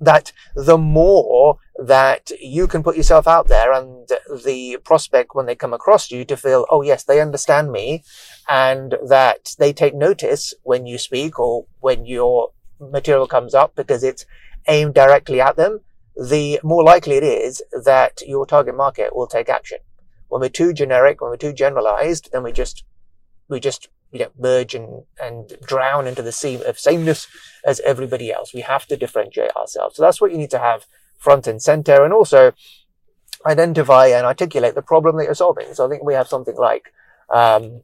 That 0.00 0.32
the 0.54 0.78
more 0.78 1.58
that 1.76 2.30
you 2.40 2.66
can 2.66 2.82
put 2.82 2.96
yourself 2.96 3.28
out 3.28 3.48
there 3.48 3.72
and 3.72 4.08
the 4.44 4.78
prospect 4.82 5.34
when 5.34 5.46
they 5.46 5.54
come 5.54 5.74
across 5.74 6.10
you 6.10 6.24
to 6.24 6.36
feel, 6.36 6.66
oh 6.70 6.82
yes, 6.82 7.04
they 7.04 7.20
understand 7.20 7.70
me 7.70 8.02
and 8.48 8.96
that 9.06 9.54
they 9.58 9.72
take 9.72 9.94
notice 9.94 10.54
when 10.62 10.86
you 10.86 10.96
speak 10.96 11.38
or 11.38 11.66
when 11.80 12.06
your 12.06 12.52
material 12.78 13.26
comes 13.26 13.54
up 13.54 13.76
because 13.76 14.02
it's 14.02 14.24
aimed 14.68 14.94
directly 14.94 15.40
at 15.40 15.56
them 15.56 15.80
the 16.20 16.60
more 16.62 16.84
likely 16.84 17.16
it 17.16 17.22
is 17.22 17.62
that 17.72 18.20
your 18.26 18.44
target 18.44 18.76
market 18.76 19.16
will 19.16 19.26
take 19.26 19.48
action. 19.48 19.78
When 20.28 20.40
we're 20.40 20.50
too 20.50 20.72
generic, 20.72 21.20
when 21.20 21.30
we're 21.30 21.36
too 21.36 21.54
generalized, 21.54 22.30
then 22.32 22.42
we 22.42 22.52
just, 22.52 22.84
we 23.48 23.58
just, 23.58 23.88
you 24.12 24.20
know, 24.20 24.30
merge 24.38 24.74
and, 24.74 25.04
and 25.20 25.52
drown 25.64 26.06
into 26.06 26.22
the 26.22 26.32
sea 26.32 26.62
of 26.64 26.78
sameness 26.78 27.26
as 27.64 27.80
everybody 27.80 28.32
else. 28.32 28.52
We 28.52 28.62
have 28.62 28.86
to 28.86 28.96
differentiate 28.96 29.54
ourselves. 29.56 29.96
So 29.96 30.02
that's 30.02 30.20
what 30.20 30.32
you 30.32 30.38
need 30.38 30.50
to 30.50 30.58
have 30.58 30.86
front 31.18 31.46
and 31.46 31.62
center 31.62 32.04
and 32.04 32.12
also 32.12 32.52
identify 33.46 34.06
and 34.06 34.26
articulate 34.26 34.74
the 34.74 34.82
problem 34.82 35.16
that 35.16 35.24
you're 35.24 35.34
solving. 35.34 35.72
So 35.74 35.86
I 35.86 35.88
think 35.88 36.02
we 36.04 36.14
have 36.14 36.28
something 36.28 36.56
like, 36.56 36.92
um, 37.32 37.82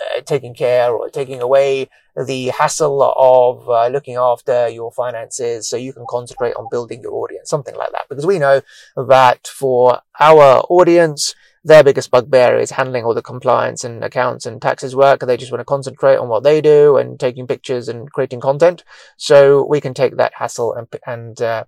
uh, 0.00 0.20
taking 0.22 0.54
care 0.54 0.90
or 0.90 1.08
taking 1.08 1.40
away 1.40 1.88
the 2.26 2.48
hassle 2.48 3.02
of 3.02 3.68
uh, 3.68 3.88
looking 3.88 4.16
after 4.16 4.68
your 4.68 4.90
finances 4.92 5.68
so 5.68 5.76
you 5.76 5.92
can 5.92 6.04
concentrate 6.08 6.54
on 6.54 6.68
building 6.70 7.00
your 7.02 7.12
audience, 7.12 7.48
something 7.48 7.74
like 7.76 7.90
that. 7.92 8.08
Because 8.08 8.26
we 8.26 8.38
know 8.38 8.62
that 8.96 9.46
for 9.46 10.00
our 10.18 10.64
audience, 10.68 11.34
their 11.64 11.84
biggest 11.84 12.10
bugbear 12.10 12.58
is 12.58 12.72
handling 12.72 13.04
all 13.04 13.14
the 13.14 13.22
compliance 13.22 13.84
and 13.84 14.02
accounts 14.02 14.46
and 14.46 14.60
taxes 14.60 14.96
work. 14.96 15.20
They 15.20 15.36
just 15.36 15.52
want 15.52 15.60
to 15.60 15.64
concentrate 15.64 16.16
on 16.16 16.28
what 16.28 16.42
they 16.42 16.60
do 16.60 16.96
and 16.96 17.18
taking 17.18 17.46
pictures 17.46 17.88
and 17.88 18.10
creating 18.10 18.40
content. 18.40 18.84
So 19.16 19.64
we 19.64 19.80
can 19.80 19.94
take 19.94 20.16
that 20.16 20.34
hassle 20.34 20.74
and, 20.74 20.88
and, 21.06 21.40
uh, 21.40 21.64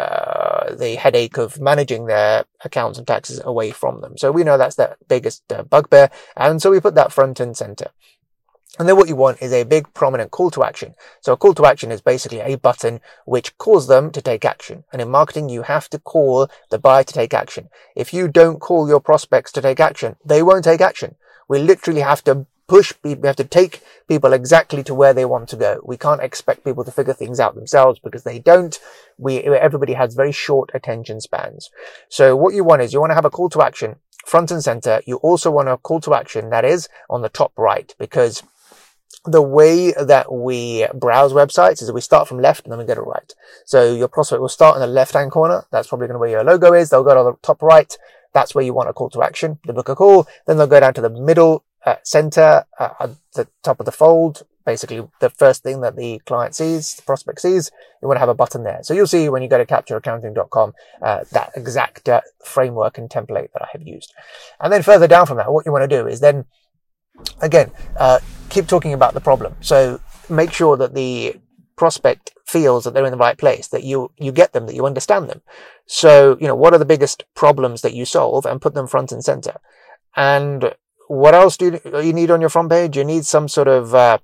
uh, 0.00 0.74
the 0.76 0.94
headache 0.94 1.36
of 1.36 1.60
managing 1.60 2.06
their 2.06 2.44
accounts 2.64 2.96
and 2.96 3.06
taxes 3.06 3.38
away 3.44 3.70
from 3.70 4.00
them. 4.00 4.16
So 4.16 4.32
we 4.32 4.44
know 4.44 4.56
that's 4.56 4.76
their 4.76 4.96
biggest 5.08 5.42
uh, 5.52 5.62
bugbear. 5.62 6.10
And 6.36 6.62
so 6.62 6.70
we 6.70 6.80
put 6.80 6.94
that 6.94 7.12
front 7.12 7.38
and 7.38 7.54
center. 7.54 7.90
And 8.78 8.88
then 8.88 8.96
what 8.96 9.08
you 9.08 9.16
want 9.16 9.42
is 9.42 9.52
a 9.52 9.64
big 9.64 9.92
prominent 9.94 10.30
call 10.30 10.50
to 10.52 10.62
action. 10.62 10.94
So 11.20 11.32
a 11.32 11.36
call 11.36 11.54
to 11.54 11.66
action 11.66 11.90
is 11.90 12.00
basically 12.00 12.40
a 12.40 12.56
button 12.56 13.00
which 13.26 13.58
calls 13.58 13.88
them 13.88 14.10
to 14.12 14.22
take 14.22 14.44
action. 14.44 14.84
And 14.92 15.02
in 15.02 15.10
marketing, 15.10 15.48
you 15.48 15.62
have 15.62 15.90
to 15.90 15.98
call 15.98 16.48
the 16.70 16.78
buyer 16.78 17.04
to 17.04 17.12
take 17.12 17.34
action. 17.34 17.68
If 17.96 18.14
you 18.14 18.28
don't 18.28 18.60
call 18.60 18.88
your 18.88 19.00
prospects 19.00 19.52
to 19.52 19.60
take 19.60 19.80
action, 19.80 20.16
they 20.24 20.42
won't 20.42 20.64
take 20.64 20.80
action. 20.80 21.16
We 21.48 21.58
literally 21.58 22.00
have 22.00 22.22
to 22.24 22.46
push 22.68 22.92
people, 23.02 23.22
we 23.22 23.26
have 23.26 23.34
to 23.34 23.44
take 23.44 23.82
people 24.06 24.32
exactly 24.32 24.84
to 24.84 24.94
where 24.94 25.12
they 25.12 25.24
want 25.24 25.48
to 25.48 25.56
go. 25.56 25.80
We 25.84 25.96
can't 25.96 26.22
expect 26.22 26.64
people 26.64 26.84
to 26.84 26.92
figure 26.92 27.12
things 27.12 27.40
out 27.40 27.56
themselves 27.56 27.98
because 27.98 28.22
they 28.22 28.38
don't. 28.38 28.78
We, 29.18 29.38
everybody 29.38 29.94
has 29.94 30.14
very 30.14 30.30
short 30.30 30.70
attention 30.72 31.20
spans. 31.20 31.68
So 32.08 32.36
what 32.36 32.54
you 32.54 32.62
want 32.62 32.82
is 32.82 32.92
you 32.92 33.00
want 33.00 33.10
to 33.10 33.16
have 33.16 33.24
a 33.24 33.30
call 33.30 33.48
to 33.50 33.62
action 33.62 33.96
front 34.24 34.52
and 34.52 34.62
center. 34.62 35.02
You 35.04 35.16
also 35.16 35.50
want 35.50 35.68
a 35.68 35.76
call 35.76 36.00
to 36.02 36.14
action 36.14 36.50
that 36.50 36.64
is 36.64 36.88
on 37.08 37.22
the 37.22 37.28
top 37.28 37.52
right 37.58 37.92
because 37.98 38.44
the 39.24 39.42
way 39.42 39.92
that 39.92 40.32
we 40.32 40.86
browse 40.94 41.32
websites 41.32 41.82
is 41.82 41.92
we 41.92 42.00
start 42.00 42.28
from 42.28 42.38
left 42.38 42.64
and 42.64 42.72
then 42.72 42.78
we 42.78 42.84
go 42.84 42.94
to 42.94 43.02
right. 43.02 43.34
So 43.66 43.94
your 43.94 44.08
prospect 44.08 44.40
will 44.40 44.48
start 44.48 44.76
in 44.76 44.80
the 44.80 44.86
left 44.86 45.12
hand 45.12 45.30
corner. 45.30 45.66
That's 45.70 45.88
probably 45.88 46.06
going 46.06 46.14
to 46.14 46.20
where 46.20 46.30
your 46.30 46.44
logo 46.44 46.72
is. 46.72 46.90
They'll 46.90 47.04
go 47.04 47.14
to 47.14 47.30
the 47.30 47.46
top 47.46 47.62
right. 47.62 47.96
That's 48.32 48.54
where 48.54 48.64
you 48.64 48.72
want 48.72 48.88
a 48.88 48.92
call 48.92 49.10
to 49.10 49.22
action, 49.22 49.58
to 49.66 49.72
book 49.72 49.88
a 49.88 49.96
call. 49.96 50.26
Then 50.46 50.56
they'll 50.56 50.66
go 50.66 50.80
down 50.80 50.94
to 50.94 51.00
the 51.00 51.10
middle 51.10 51.64
uh, 51.84 51.96
center 52.02 52.64
uh, 52.78 52.90
at 53.00 53.10
the 53.34 53.48
top 53.62 53.80
of 53.80 53.86
the 53.86 53.92
fold. 53.92 54.42
Basically, 54.64 55.02
the 55.20 55.30
first 55.30 55.62
thing 55.62 55.80
that 55.80 55.96
the 55.96 56.20
client 56.26 56.54
sees, 56.54 56.94
the 56.94 57.02
prospect 57.02 57.40
sees, 57.40 57.70
you 58.00 58.08
want 58.08 58.16
to 58.16 58.20
have 58.20 58.28
a 58.28 58.34
button 58.34 58.62
there. 58.62 58.80
So 58.82 58.94
you'll 58.94 59.06
see 59.06 59.28
when 59.28 59.42
you 59.42 59.48
go 59.48 59.58
to 59.58 59.64
captureaccounting.com, 59.64 60.74
uh, 61.02 61.24
that 61.32 61.50
exact 61.56 62.08
uh, 62.08 62.20
framework 62.44 62.98
and 62.98 63.08
template 63.08 63.52
that 63.52 63.62
I 63.62 63.68
have 63.72 63.82
used. 63.82 64.12
And 64.60 64.72
then 64.72 64.82
further 64.82 65.08
down 65.08 65.26
from 65.26 65.38
that, 65.38 65.52
what 65.52 65.66
you 65.66 65.72
want 65.72 65.88
to 65.90 66.02
do 66.02 66.06
is 66.06 66.20
then 66.20 66.44
again, 67.40 67.70
uh, 67.96 68.18
keep 68.48 68.66
talking 68.66 68.92
about 68.92 69.14
the 69.14 69.20
problem. 69.20 69.54
So 69.60 70.00
make 70.28 70.52
sure 70.52 70.76
that 70.76 70.94
the 70.94 71.36
prospect 71.76 72.32
feels 72.46 72.84
that 72.84 72.94
they're 72.94 73.04
in 73.04 73.12
the 73.12 73.16
right 73.16 73.38
place, 73.38 73.68
that 73.68 73.84
you, 73.84 74.10
you 74.18 74.32
get 74.32 74.52
them, 74.52 74.66
that 74.66 74.74
you 74.74 74.86
understand 74.86 75.28
them. 75.28 75.40
So, 75.86 76.36
you 76.40 76.46
know, 76.46 76.56
what 76.56 76.72
are 76.74 76.78
the 76.78 76.84
biggest 76.84 77.24
problems 77.34 77.82
that 77.82 77.94
you 77.94 78.04
solve 78.04 78.44
and 78.44 78.60
put 78.60 78.74
them 78.74 78.86
front 78.86 79.12
and 79.12 79.24
center? 79.24 79.60
And 80.16 80.74
what 81.08 81.34
else 81.34 81.56
do 81.56 81.80
you, 81.84 82.00
you 82.00 82.12
need 82.12 82.30
on 82.30 82.40
your 82.40 82.50
front 82.50 82.70
page? 82.70 82.96
You 82.96 83.04
need 83.04 83.24
some 83.24 83.48
sort 83.48 83.68
of, 83.68 83.94
uh, 83.94 84.18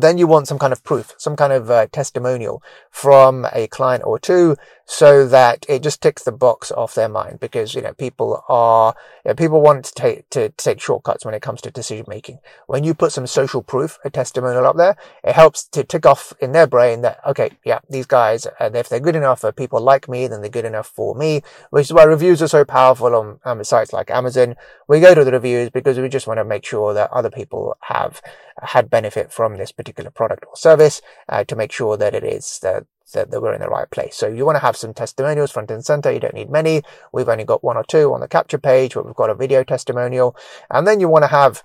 then 0.00 0.18
you 0.18 0.26
want 0.26 0.48
some 0.48 0.58
kind 0.58 0.72
of 0.72 0.82
proof, 0.84 1.14
some 1.18 1.36
kind 1.36 1.52
of 1.52 1.70
uh, 1.70 1.86
testimonial 1.92 2.62
from 2.90 3.46
a 3.52 3.66
client 3.68 4.02
or 4.04 4.18
two 4.18 4.56
so 4.90 5.28
that 5.28 5.66
it 5.68 5.82
just 5.82 6.00
ticks 6.00 6.24
the 6.24 6.32
box 6.32 6.72
off 6.72 6.94
their 6.94 7.10
mind 7.10 7.38
because, 7.40 7.74
you 7.74 7.82
know, 7.82 7.92
people 7.92 8.42
are, 8.48 8.94
you 9.22 9.28
know, 9.28 9.34
people 9.34 9.60
want 9.60 9.84
to 9.84 9.92
take, 9.92 10.28
to 10.30 10.48
take 10.50 10.80
shortcuts 10.80 11.26
when 11.26 11.34
it 11.34 11.42
comes 11.42 11.60
to 11.60 11.70
decision 11.70 12.06
making. 12.08 12.38
When 12.66 12.84
you 12.84 12.94
put 12.94 13.12
some 13.12 13.26
social 13.26 13.62
proof, 13.62 13.98
a 14.02 14.08
testimonial 14.08 14.66
up 14.66 14.76
there, 14.76 14.96
it 15.22 15.34
helps 15.34 15.64
to 15.68 15.84
tick 15.84 16.06
off 16.06 16.32
in 16.40 16.52
their 16.52 16.66
brain 16.66 17.02
that, 17.02 17.20
okay, 17.26 17.50
yeah, 17.66 17.80
these 17.90 18.06
guys, 18.06 18.46
uh, 18.46 18.70
if 18.72 18.88
they're 18.88 18.98
good 18.98 19.14
enough 19.14 19.40
for 19.40 19.52
people 19.52 19.78
like 19.80 20.08
me, 20.08 20.26
then 20.26 20.40
they're 20.40 20.48
good 20.48 20.64
enough 20.64 20.86
for 20.86 21.14
me, 21.14 21.42
which 21.68 21.84
is 21.84 21.92
why 21.92 22.04
reviews 22.04 22.40
are 22.40 22.48
so 22.48 22.64
powerful 22.64 23.14
on 23.14 23.40
um, 23.44 23.62
sites 23.64 23.92
like 23.92 24.10
Amazon. 24.10 24.56
We 24.88 25.00
go 25.00 25.14
to 25.14 25.22
the 25.22 25.32
reviews 25.32 25.68
because 25.68 25.98
we 25.98 26.08
just 26.08 26.26
want 26.26 26.38
to 26.38 26.44
make 26.44 26.64
sure 26.64 26.94
that 26.94 27.10
other 27.10 27.30
people 27.30 27.76
have 27.82 28.22
had 28.62 28.90
benefit 28.90 29.32
from 29.32 29.56
this 29.56 29.72
particular 29.72 29.87
product 29.92 30.44
or 30.48 30.56
service 30.56 31.00
uh, 31.28 31.44
to 31.44 31.56
make 31.56 31.72
sure 31.72 31.96
that 31.96 32.14
it 32.14 32.24
is 32.24 32.58
that, 32.62 32.84
that, 33.14 33.30
that 33.30 33.40
we're 33.40 33.54
in 33.54 33.60
the 33.60 33.68
right 33.68 33.90
place. 33.90 34.16
So 34.16 34.28
you 34.28 34.44
want 34.44 34.56
to 34.56 34.62
have 34.62 34.76
some 34.76 34.94
testimonials 34.94 35.50
front 35.50 35.70
and 35.70 35.84
center. 35.84 36.12
You 36.12 36.20
don't 36.20 36.34
need 36.34 36.50
many. 36.50 36.82
We've 37.12 37.28
only 37.28 37.44
got 37.44 37.64
one 37.64 37.76
or 37.76 37.84
two 37.84 38.12
on 38.12 38.20
the 38.20 38.28
capture 38.28 38.58
page, 38.58 38.94
but 38.94 39.06
we've 39.06 39.14
got 39.14 39.30
a 39.30 39.34
video 39.34 39.64
testimonial. 39.64 40.36
And 40.70 40.86
then 40.86 41.00
you 41.00 41.08
want 41.08 41.24
to 41.24 41.28
have 41.28 41.62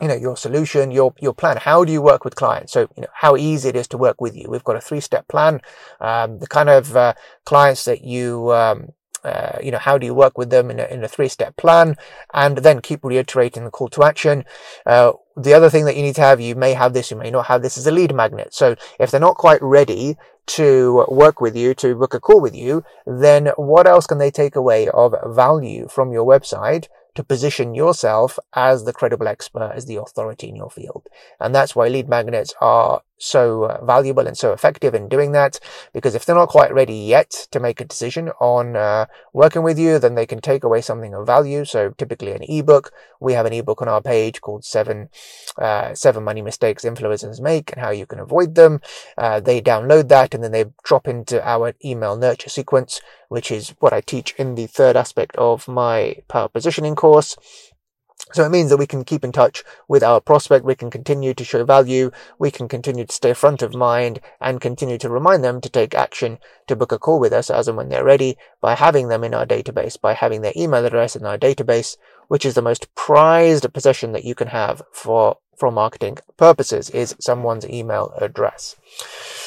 you 0.00 0.08
know, 0.08 0.14
your 0.14 0.36
solution, 0.36 0.90
your, 0.90 1.14
your 1.20 1.32
plan. 1.32 1.56
How 1.56 1.82
do 1.82 1.90
you 1.90 2.02
work 2.02 2.24
with 2.24 2.34
clients? 2.34 2.72
So, 2.72 2.82
you 2.96 3.02
know, 3.02 3.08
how 3.14 3.36
easy 3.36 3.70
it 3.70 3.76
is 3.76 3.88
to 3.88 3.98
work 3.98 4.20
with 4.20 4.36
you. 4.36 4.46
We've 4.50 4.64
got 4.64 4.76
a 4.76 4.80
three 4.80 5.00
step 5.00 5.26
plan. 5.28 5.62
Um, 6.00 6.38
the 6.38 6.46
kind 6.46 6.68
of, 6.68 6.94
uh, 6.94 7.14
clients 7.46 7.86
that 7.86 8.04
you, 8.04 8.52
um, 8.52 8.90
uh, 9.26 9.58
you 9.62 9.70
know, 9.72 9.78
how 9.78 9.98
do 9.98 10.06
you 10.06 10.14
work 10.14 10.38
with 10.38 10.50
them 10.50 10.70
in 10.70 10.78
a, 10.78 10.84
in 10.84 11.02
a 11.02 11.08
three-step 11.08 11.56
plan 11.56 11.96
and 12.32 12.58
then 12.58 12.80
keep 12.80 13.04
reiterating 13.04 13.64
the 13.64 13.70
call 13.70 13.88
to 13.88 14.04
action. 14.04 14.44
Uh, 14.86 15.12
the 15.36 15.52
other 15.52 15.68
thing 15.68 15.84
that 15.84 15.96
you 15.96 16.02
need 16.02 16.14
to 16.14 16.20
have, 16.20 16.40
you 16.40 16.54
may 16.54 16.72
have 16.74 16.92
this, 16.94 17.10
you 17.10 17.16
may 17.16 17.30
not 17.30 17.46
have 17.46 17.62
this, 17.62 17.76
is 17.76 17.86
a 17.86 17.90
lead 17.90 18.14
magnet. 18.14 18.54
So 18.54 18.76
if 19.00 19.10
they're 19.10 19.20
not 19.20 19.36
quite 19.36 19.60
ready 19.60 20.16
to 20.58 21.04
work 21.08 21.40
with 21.40 21.56
you, 21.56 21.74
to 21.74 21.96
book 21.96 22.14
a 22.14 22.20
call 22.20 22.40
with 22.40 22.54
you, 22.54 22.84
then 23.04 23.48
what 23.56 23.86
else 23.86 24.06
can 24.06 24.18
they 24.18 24.30
take 24.30 24.54
away 24.56 24.88
of 24.88 25.14
value 25.26 25.88
from 25.88 26.12
your 26.12 26.24
website 26.24 26.86
to 27.16 27.24
position 27.24 27.74
yourself 27.74 28.38
as 28.52 28.84
the 28.84 28.92
credible 28.92 29.26
expert, 29.26 29.72
as 29.74 29.86
the 29.86 29.96
authority 29.96 30.48
in 30.48 30.56
your 30.56 30.70
field. 30.70 31.08
And 31.40 31.54
that's 31.54 31.74
why 31.74 31.88
lead 31.88 32.08
magnets 32.08 32.54
are 32.60 33.02
so 33.18 33.64
uh, 33.64 33.84
valuable 33.84 34.26
and 34.26 34.36
so 34.36 34.52
effective 34.52 34.94
in 34.94 35.08
doing 35.08 35.32
that 35.32 35.58
because 35.92 36.14
if 36.14 36.24
they're 36.24 36.36
not 36.36 36.48
quite 36.48 36.72
ready 36.72 36.94
yet 36.94 37.46
to 37.50 37.60
make 37.60 37.80
a 37.80 37.84
decision 37.84 38.30
on 38.40 38.76
uh, 38.76 39.06
working 39.32 39.62
with 39.62 39.78
you 39.78 39.98
then 39.98 40.14
they 40.14 40.26
can 40.26 40.40
take 40.40 40.64
away 40.64 40.80
something 40.80 41.14
of 41.14 41.26
value. 41.26 41.64
So 41.64 41.90
typically 41.90 42.32
an 42.32 42.42
ebook. 42.42 42.92
We 43.20 43.32
have 43.32 43.46
an 43.46 43.52
ebook 43.52 43.80
on 43.82 43.88
our 43.88 44.02
page 44.02 44.40
called 44.40 44.64
seven 44.64 45.08
uh, 45.58 45.94
seven 45.94 46.24
money 46.24 46.42
mistakes 46.42 46.84
influencers 46.84 47.40
make 47.40 47.72
and 47.72 47.80
how 47.80 47.90
you 47.90 48.06
can 48.06 48.18
avoid 48.18 48.54
them. 48.54 48.80
Uh, 49.16 49.40
they 49.40 49.60
download 49.60 50.08
that 50.08 50.34
and 50.34 50.44
then 50.44 50.52
they 50.52 50.66
drop 50.84 51.08
into 51.08 51.46
our 51.46 51.74
email 51.84 52.16
nurture 52.16 52.50
sequence 52.50 53.00
which 53.28 53.50
is 53.50 53.74
what 53.80 53.92
i 53.92 54.00
teach 54.00 54.34
in 54.38 54.54
the 54.54 54.66
third 54.66 54.96
aspect 54.96 55.34
of 55.36 55.66
my 55.68 56.16
power 56.28 56.48
positioning 56.48 56.94
course 56.94 57.36
so 58.36 58.44
it 58.44 58.50
means 58.50 58.68
that 58.68 58.76
we 58.76 58.86
can 58.86 59.02
keep 59.02 59.24
in 59.24 59.32
touch 59.32 59.64
with 59.88 60.02
our 60.02 60.20
prospect, 60.20 60.64
we 60.64 60.74
can 60.74 60.90
continue 60.90 61.32
to 61.32 61.44
show 61.44 61.64
value, 61.64 62.10
we 62.38 62.50
can 62.50 62.68
continue 62.68 63.06
to 63.06 63.14
stay 63.14 63.32
front 63.32 63.62
of 63.62 63.74
mind 63.74 64.20
and 64.42 64.60
continue 64.60 64.98
to 64.98 65.08
remind 65.08 65.42
them 65.42 65.58
to 65.62 65.70
take 65.70 65.94
action 65.94 66.38
to 66.66 66.76
book 66.76 66.92
a 66.92 66.98
call 66.98 67.18
with 67.18 67.32
us 67.32 67.48
as 67.48 67.66
and 67.66 67.78
when 67.78 67.88
they're 67.88 68.04
ready 68.04 68.36
by 68.60 68.74
having 68.74 69.08
them 69.08 69.24
in 69.24 69.32
our 69.32 69.46
database, 69.46 69.98
by 69.98 70.12
having 70.12 70.42
their 70.42 70.52
email 70.54 70.84
address 70.84 71.16
in 71.16 71.24
our 71.24 71.38
database, 71.38 71.96
which 72.28 72.44
is 72.44 72.54
the 72.54 72.60
most 72.60 72.94
prized 72.94 73.72
possession 73.72 74.12
that 74.12 74.24
you 74.24 74.34
can 74.34 74.48
have 74.48 74.82
for, 74.92 75.38
for 75.56 75.70
marketing 75.70 76.18
purposes 76.36 76.90
is 76.90 77.16
someone's 77.20 77.68
email 77.68 78.12
address. 78.20 78.76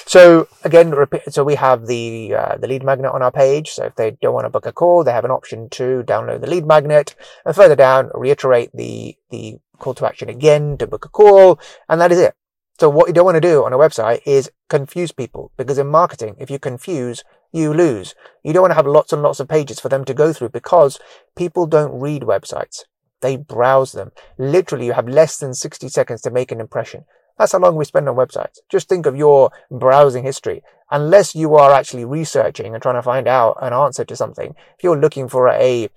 So 0.06 0.48
again, 0.64 0.94
so 1.30 1.44
we 1.44 1.56
have 1.56 1.86
the 1.86 2.34
uh, 2.36 2.58
the 2.58 2.68
lead 2.68 2.84
magnet 2.84 3.12
on 3.12 3.22
our 3.22 3.32
page. 3.32 3.70
So 3.70 3.86
if 3.86 3.96
they 3.96 4.12
don't 4.12 4.34
want 4.34 4.46
to 4.46 4.50
book 4.50 4.66
a 4.66 4.72
call, 4.72 5.04
they 5.04 5.12
have 5.12 5.26
an 5.26 5.32
option 5.32 5.70
to 5.72 6.04
download 6.04 6.42
the 6.42 6.50
lead 6.50 6.66
magnet, 6.66 7.16
and 7.46 7.56
further 7.56 7.76
down, 7.76 8.10
reiterate 8.14 8.72
the 8.74 9.16
the 9.30 9.60
call 9.78 9.94
to 9.96 10.08
action 10.08 10.30
again 10.30 10.78
to 10.78 10.88
book 10.88 11.06
a 11.06 11.10
call, 11.10 11.60
and 11.88 12.02
that 12.02 12.12
is 12.12 12.20
it. 12.20 12.34
So 12.80 12.90
what 12.90 13.08
you 13.08 13.14
don't 13.14 13.26
want 13.26 13.36
to 13.36 13.42
do 13.42 13.66
on 13.66 13.74
a 13.74 13.78
website 13.78 14.22
is 14.26 14.50
confuse 14.70 15.12
people, 15.12 15.52
because 15.58 15.78
in 15.78 15.88
marketing, 15.88 16.36
if 16.40 16.50
you 16.50 16.60
confuse, 16.60 17.24
you 17.52 17.74
lose. 17.74 18.16
You 18.44 18.54
don't 18.54 18.62
want 18.62 18.72
to 18.72 18.76
have 18.76 18.88
lots 18.88 19.12
and 19.12 19.22
lots 19.22 19.40
of 19.40 19.48
pages 19.48 19.80
for 19.80 19.90
them 19.90 20.06
to 20.06 20.14
go 20.14 20.32
through 20.34 20.50
because 20.50 21.00
people 21.36 21.68
don't 21.68 22.00
read 22.00 22.22
websites. 22.22 22.84
They 23.22 23.38
browse 23.38 23.92
them. 23.92 24.12
Literally, 24.38 24.86
you 24.86 24.94
have 24.94 25.08
less 25.08 25.38
than 25.38 25.54
60 25.54 25.90
seconds 25.90 26.22
to 26.22 26.32
make 26.32 26.52
an 26.52 26.60
impression. 26.60 27.06
That's 27.38 27.54
how 27.54 27.60
long 27.60 27.76
we 27.76 27.86
spend 27.86 28.10
on 28.10 28.16
websites. 28.16 28.58
Just 28.70 28.90
think 28.90 29.06
of 29.06 29.16
your 29.16 29.52
browsing 29.72 30.24
history. 30.24 30.62
Unless 30.92 31.36
you 31.36 31.56
are 31.56 31.72
actually 31.72 32.04
researching 32.04 32.74
and 32.74 32.82
trying 32.82 32.96
to 32.96 33.02
find 33.02 33.28
out 33.28 33.58
an 33.62 33.74
answer 33.74 34.04
to 34.04 34.16
something, 34.16 34.56
if 34.78 34.84
you're 34.84 35.00
looking 35.00 35.28
for 35.28 35.48
a 35.48 35.90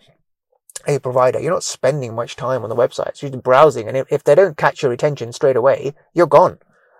a 0.86 0.98
provider, 0.98 1.38
you're 1.38 1.52
not 1.52 1.62
spending 1.62 2.14
much 2.14 2.34
time 2.34 2.62
on 2.62 2.68
the 2.68 2.76
websites. 2.76 3.22
You're 3.22 3.30
just 3.30 3.44
browsing, 3.44 3.88
and 3.88 3.96
if, 3.96 4.06
if 4.10 4.24
they 4.24 4.34
don't 4.34 4.56
catch 4.56 4.82
your 4.82 4.92
attention 4.92 5.32
straight 5.32 5.56
away, 5.56 5.94
you're 6.12 6.26
gone. 6.26 6.58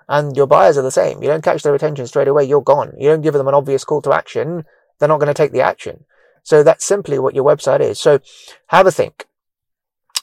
And 0.09 0.37
your 0.37 0.47
buyers 0.47 0.79
are 0.79 0.83
the 0.83 0.91
same. 0.91 1.23
You 1.23 1.29
don't 1.29 1.43
catch 1.43 1.63
their 1.63 1.75
attention 1.75 2.07
straight 2.07 2.29
away, 2.29 2.45
you're 2.45 2.63
gone. 2.63 2.93
You 2.99 3.09
don't 3.09 3.23
give 3.23 3.35
them 3.35 3.49
an 3.49 3.55
obvious 3.55 3.85
call 3.85 4.03
to 4.03 4.13
action, 4.13 4.65
they're 4.99 5.09
not 5.09 5.19
going 5.19 5.29
to 5.29 5.35
take 5.35 5.53
the 5.53 5.63
action. 5.63 6.05
So 6.43 6.63
that's 6.63 6.85
simply 6.85 7.19
what 7.19 7.35
your 7.35 7.45
website 7.45 7.81
is. 7.81 8.01
So 8.01 8.21
have 8.69 8.87
a 8.87 8.93
think. 8.93 9.27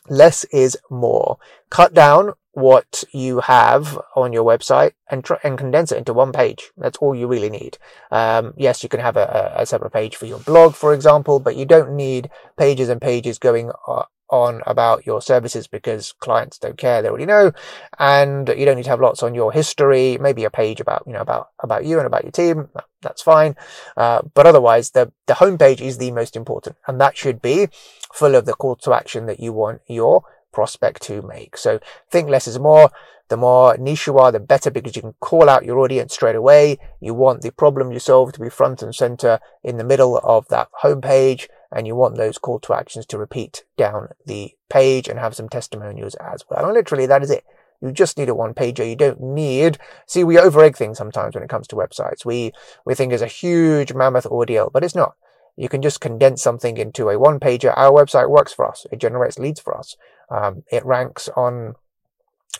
Less 0.07 0.43
is 0.45 0.77
more. 0.89 1.37
Cut 1.69 1.93
down 1.93 2.33
what 2.53 3.03
you 3.11 3.39
have 3.41 3.99
on 4.15 4.33
your 4.33 4.43
website 4.43 4.93
and 5.09 5.23
try 5.23 5.37
and 5.43 5.57
condense 5.57 5.91
it 5.91 5.97
into 5.97 6.13
one 6.13 6.31
page. 6.31 6.71
That's 6.77 6.97
all 6.97 7.15
you 7.15 7.27
really 7.27 7.49
need. 7.49 7.77
Um, 8.11 8.53
yes, 8.57 8.83
you 8.83 8.89
can 8.89 8.99
have 8.99 9.17
a, 9.17 9.53
a, 9.55 9.65
separate 9.65 9.93
page 9.93 10.15
for 10.15 10.25
your 10.25 10.39
blog, 10.39 10.75
for 10.75 10.93
example, 10.93 11.39
but 11.39 11.55
you 11.55 11.65
don't 11.65 11.95
need 11.95 12.29
pages 12.57 12.89
and 12.89 12.99
pages 12.99 13.37
going 13.37 13.71
uh, 13.87 14.03
on 14.29 14.61
about 14.65 15.05
your 15.05 15.21
services 15.21 15.67
because 15.67 16.11
clients 16.13 16.57
don't 16.57 16.77
care. 16.77 17.01
They 17.01 17.09
already 17.09 17.25
know. 17.25 17.51
And 17.97 18.47
you 18.49 18.65
don't 18.65 18.77
need 18.77 18.83
to 18.83 18.89
have 18.89 19.01
lots 19.01 19.23
on 19.23 19.33
your 19.33 19.51
history, 19.51 20.17
maybe 20.19 20.43
a 20.43 20.49
page 20.49 20.79
about, 20.79 21.03
you 21.07 21.13
know, 21.13 21.21
about, 21.21 21.49
about 21.59 21.85
you 21.85 21.97
and 21.97 22.07
about 22.07 22.23
your 22.23 22.31
team. 22.31 22.69
That's 23.01 23.21
fine. 23.21 23.55
Uh, 23.95 24.21
but 24.33 24.45
otherwise 24.45 24.91
the, 24.91 25.11
the 25.25 25.35
homepage 25.35 25.81
is 25.81 25.97
the 25.97 26.11
most 26.11 26.35
important 26.35 26.75
and 26.87 26.99
that 26.99 27.17
should 27.17 27.41
be 27.41 27.69
full 28.13 28.35
of 28.35 28.45
the 28.45 28.53
call 28.53 28.75
to 28.77 28.93
action 28.93 29.25
that 29.27 29.39
you 29.39 29.53
want 29.53 29.81
your 29.87 30.23
prospect 30.51 31.01
to 31.03 31.21
make. 31.21 31.57
So 31.57 31.79
think 32.09 32.29
less 32.29 32.47
is 32.47 32.59
more. 32.59 32.91
the 33.29 33.37
more 33.37 33.77
niche 33.77 34.07
you 34.07 34.17
are, 34.17 34.31
the 34.31 34.39
better 34.39 34.71
because 34.71 34.95
you 34.95 35.03
can 35.03 35.13
call 35.19 35.49
out 35.49 35.63
your 35.63 35.77
audience 35.77 36.13
straight 36.13 36.35
away. 36.35 36.79
You 36.99 37.13
want 37.13 37.41
the 37.41 37.51
problem 37.51 37.91
you 37.91 37.99
solve 37.99 38.33
to 38.33 38.39
be 38.39 38.49
front 38.49 38.81
and 38.81 38.93
center 38.93 39.39
in 39.63 39.77
the 39.77 39.83
middle 39.83 40.19
of 40.23 40.47
that 40.47 40.69
homepage 40.83 41.47
and 41.71 41.85
you 41.85 41.95
want 41.95 42.17
those 42.17 42.39
call 42.39 42.59
to 42.61 42.73
actions 42.73 43.05
to 43.05 43.17
repeat 43.17 43.63
down 43.77 44.09
the 44.25 44.55
page 44.69 45.07
and 45.07 45.19
have 45.19 45.35
some 45.35 45.47
testimonials 45.47 46.15
as 46.15 46.43
well. 46.49 46.65
And 46.65 46.73
literally 46.73 47.05
that 47.05 47.21
is 47.21 47.29
it. 47.29 47.45
You 47.81 47.91
just 47.91 48.17
need 48.17 48.29
a 48.29 48.35
one 48.35 48.53
pager. 48.53 48.87
You 48.89 48.95
don't 48.95 49.21
need, 49.21 49.77
see, 50.05 50.23
we 50.23 50.37
over 50.37 50.61
egg 50.63 50.75
things 50.75 50.97
sometimes 50.97 51.35
when 51.35 51.43
it 51.43 51.49
comes 51.49 51.67
to 51.67 51.75
websites. 51.75 52.25
We, 52.25 52.51
we 52.83 52.95
think 52.95 53.13
it's 53.13 53.21
a 53.21 53.27
huge 53.27 53.93
mammoth 53.93 54.25
ordeal, 54.25 54.69
but 54.73 54.83
it's 54.83 54.95
not. 54.95 55.15
You 55.59 55.67
can 55.67 55.81
just 55.81 55.99
condense 55.99 56.41
something 56.41 56.77
into 56.77 57.09
a 57.09 57.19
one 57.19 57.37
pager. 57.37 57.73
Our 57.75 57.91
website 57.91 58.29
works 58.29 58.53
for 58.53 58.65
us. 58.65 58.87
It 58.93 59.01
generates 59.01 59.37
leads 59.37 59.59
for 59.59 59.77
us. 59.77 59.97
Um, 60.31 60.63
it 60.71 60.85
ranks 60.85 61.27
on 61.35 61.75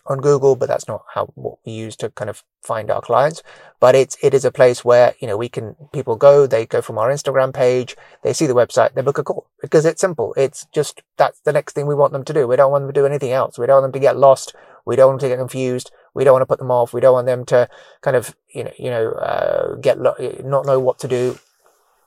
on 0.05 0.19
Google, 0.19 0.57
but 0.57 0.67
that's 0.67 0.87
not 0.87 1.05
how 1.13 1.27
what 1.35 1.59
we 1.65 1.71
use 1.71 1.95
to 1.95 2.09
kind 2.09 2.29
of 2.29 2.43
find 2.61 2.91
our 2.91 2.99
clients. 2.99 3.41
But 3.79 3.95
it's 3.95 4.17
it 4.21 4.33
is 4.33 4.43
a 4.43 4.51
place 4.51 4.83
where 4.83 5.13
you 5.21 5.27
know 5.27 5.37
we 5.37 5.47
can 5.47 5.77
people 5.93 6.17
go, 6.17 6.45
they 6.45 6.65
go 6.65 6.81
from 6.81 6.97
our 6.97 7.09
Instagram 7.09 7.53
page, 7.53 7.95
they 8.21 8.33
see 8.33 8.47
the 8.47 8.53
website, 8.53 8.95
they 8.95 9.01
book 9.01 9.17
a 9.17 9.23
call 9.23 9.47
because 9.61 9.85
it's 9.85 10.01
simple. 10.01 10.33
It's 10.35 10.67
just 10.73 11.01
that's 11.15 11.39
the 11.45 11.53
next 11.53 11.75
thing 11.75 11.87
we 11.87 11.95
want 11.95 12.11
them 12.11 12.25
to 12.25 12.33
do. 12.33 12.47
We 12.47 12.57
don't 12.57 12.71
want 12.71 12.83
them 12.83 12.93
to 12.93 12.99
do 12.99 13.05
anything 13.05 13.31
else. 13.31 13.57
We 13.57 13.65
don't 13.65 13.81
want 13.81 13.93
them 13.93 14.01
to 14.01 14.05
get 14.05 14.17
lost. 14.17 14.53
We 14.85 14.97
don't 14.97 15.07
want 15.07 15.21
them 15.21 15.29
to 15.29 15.35
get 15.35 15.39
confused. 15.39 15.89
We 16.13 16.25
don't 16.25 16.33
want 16.33 16.41
to 16.41 16.47
put 16.47 16.59
them 16.59 16.71
off. 16.71 16.91
We 16.91 16.99
don't 16.99 17.13
want 17.13 17.27
them 17.27 17.45
to 17.45 17.69
kind 18.01 18.17
of 18.17 18.35
you 18.53 18.65
know 18.65 18.73
you 18.77 18.89
know 18.89 19.11
uh, 19.11 19.75
get 19.75 19.99
lo- 19.99 20.17
not 20.43 20.65
know 20.65 20.81
what 20.81 20.99
to 20.99 21.07
do 21.07 21.39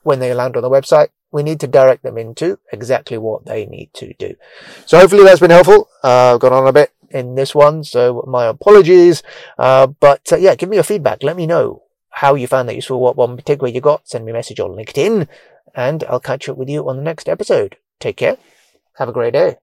when 0.03 0.19
they 0.19 0.33
land 0.33 0.55
on 0.55 0.61
the 0.61 0.69
website 0.69 1.09
we 1.33 1.43
need 1.43 1.59
to 1.59 1.67
direct 1.67 2.03
them 2.03 2.17
into 2.17 2.59
exactly 2.71 3.17
what 3.17 3.45
they 3.45 3.65
need 3.65 3.89
to 3.95 4.13
do. 4.13 4.35
So 4.85 4.99
hopefully 4.99 5.23
that's 5.23 5.41
been 5.41 5.49
helpful. 5.49 5.89
Uh, 6.03 6.35
I've 6.35 6.39
gone 6.39 6.53
on 6.53 6.67
a 6.67 6.71
bit 6.71 6.91
in 7.09 7.35
this 7.35 7.53
one, 7.55 7.83
so 7.83 8.23
my 8.27 8.45
apologies. 8.45 9.23
Uh, 9.57 9.87
but 9.87 10.31
uh, 10.31 10.37
yeah, 10.37 10.55
give 10.55 10.69
me 10.69 10.77
your 10.77 10.83
feedback. 10.83 11.23
Let 11.23 11.35
me 11.35 11.47
know 11.47 11.81
how 12.11 12.35
you 12.35 12.45
found 12.45 12.69
that 12.69 12.75
useful, 12.75 12.99
what 12.99 13.17
one 13.17 13.35
particular 13.35 13.69
you 13.69 13.81
got. 13.81 14.07
Send 14.07 14.25
me 14.25 14.31
a 14.31 14.35
message 14.35 14.59
on 14.59 14.71
LinkedIn, 14.71 15.27
and 15.75 16.03
I'll 16.05 16.19
catch 16.19 16.47
up 16.47 16.55
with 16.55 16.69
you 16.69 16.87
on 16.87 16.97
the 16.97 17.03
next 17.03 17.27
episode. 17.27 17.77
Take 17.99 18.17
care. 18.17 18.37
Have 18.97 19.09
a 19.09 19.13
great 19.13 19.33
day. 19.33 19.62